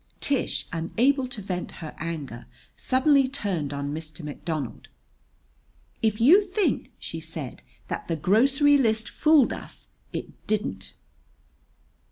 Tish, 0.19 0.65
unable 0.73 1.27
to 1.27 1.43
vent 1.43 1.73
her 1.73 1.93
anger, 1.99 2.47
suddenly 2.75 3.27
turned 3.27 3.71
on 3.71 3.93
Mr. 3.93 4.23
McDonald. 4.23 4.87
"If 6.01 6.19
you 6.19 6.41
think," 6.41 6.89
she 6.97 7.19
said, 7.19 7.61
"that 7.87 8.07
the 8.07 8.15
grocery 8.15 8.79
list 8.79 9.07
fooled 9.07 9.53
us, 9.53 9.89
it 10.11 10.47
didn't!" 10.47 10.95